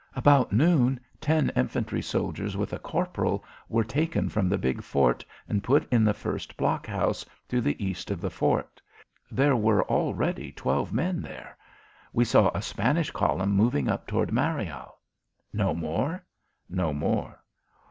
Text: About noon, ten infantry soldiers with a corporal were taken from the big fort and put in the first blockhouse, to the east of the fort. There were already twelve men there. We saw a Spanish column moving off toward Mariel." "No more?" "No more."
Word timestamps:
About 0.15 0.51
noon, 0.51 0.99
ten 1.19 1.51
infantry 1.55 2.01
soldiers 2.01 2.57
with 2.57 2.73
a 2.73 2.79
corporal 2.79 3.45
were 3.69 3.83
taken 3.83 4.29
from 4.29 4.49
the 4.49 4.57
big 4.57 4.81
fort 4.81 5.23
and 5.47 5.63
put 5.63 5.87
in 5.93 6.03
the 6.03 6.11
first 6.15 6.57
blockhouse, 6.57 7.23
to 7.49 7.61
the 7.61 7.79
east 7.85 8.09
of 8.09 8.19
the 8.19 8.31
fort. 8.31 8.81
There 9.29 9.55
were 9.55 9.85
already 9.87 10.53
twelve 10.53 10.91
men 10.91 11.21
there. 11.21 11.55
We 12.13 12.25
saw 12.25 12.49
a 12.55 12.63
Spanish 12.63 13.11
column 13.11 13.51
moving 13.51 13.89
off 13.91 14.07
toward 14.07 14.31
Mariel." 14.31 14.95
"No 15.53 15.75
more?" 15.75 16.25
"No 16.67 16.93
more." 16.93 17.39